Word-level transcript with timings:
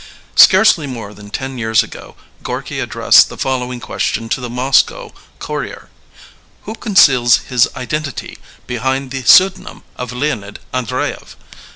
Scarcely 0.35 0.87
more 0.87 1.13
than 1.13 1.29
ten 1.29 1.51
j 1.57 1.59
years 1.59 1.83
ago 1.83 2.15
Gorky 2.41 2.79
addressed 2.79 3.29
the 3.29 3.37
following! 3.37 3.79
question 3.79 4.29
to 4.29 4.41
the 4.41 4.49
Moscow 4.49 5.13
Courier: 5.37 5.89
"Who 6.63 6.73
conceals 6.73 7.37
his 7.49 7.69
identity 7.75 8.39
behind 8.65 9.11
the 9.11 9.21
pseadonym 9.21 9.83
of 9.97 10.11
Leonid 10.11 10.57
Andreyev!" 10.73 11.35